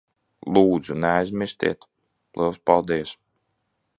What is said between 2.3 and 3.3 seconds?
Liels paldies.